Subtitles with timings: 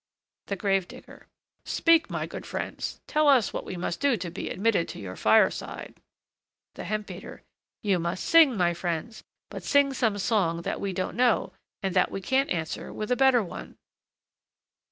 [0.47, 1.27] THE GRAVE DIGGER.
[1.63, 5.15] Speak, my good friends; tell us what we must do to be admitted to your
[5.15, 6.01] fireside.
[6.73, 7.43] THE HEMP BEATER.
[7.83, 11.53] You must sing, my friends, but sing some song that we don't know,
[11.83, 13.77] and that we can't answer with a better one.